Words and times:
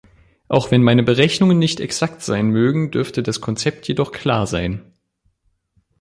Auch 0.47 0.71
wenn 0.71 0.81
meine 0.81 1.03
Berechnungen 1.03 1.59
nicht 1.59 1.79
exakt 1.79 2.23
sein 2.23 2.47
mögen, 2.49 2.89
dürfte 2.89 3.21
das 3.21 3.39
Konzept 3.39 3.87
jedoch 3.87 4.11
klar 4.11 4.47
sein. 4.47 4.95